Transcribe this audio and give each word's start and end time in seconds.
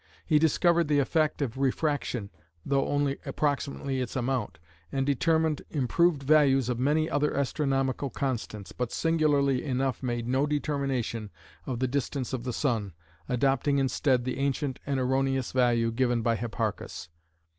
He 0.25 0.39
discovered 0.39 0.87
the 0.87 0.97
effect 0.97 1.43
of 1.43 1.59
refraction, 1.59 2.31
though 2.65 2.87
only 2.87 3.19
approximately 3.23 4.01
its 4.01 4.15
amount, 4.15 4.57
and 4.91 5.05
determined 5.05 5.61
improved 5.69 6.23
values 6.23 6.69
of 6.69 6.79
many 6.79 7.07
other 7.07 7.37
astronomical 7.37 8.09
constants, 8.09 8.71
but 8.71 8.91
singularly 8.91 9.63
enough 9.63 10.01
made 10.01 10.27
no 10.27 10.47
determination 10.47 11.29
of 11.67 11.77
the 11.77 11.87
distance 11.87 12.33
of 12.33 12.45
the 12.45 12.51
sun, 12.51 12.93
adopting 13.29 13.77
instead 13.77 14.23
the 14.23 14.39
ancient 14.39 14.79
and 14.87 14.99
erroneous 14.99 15.51
value 15.51 15.91
given 15.91 16.23
by 16.23 16.35
Hipparchus. 16.35 17.09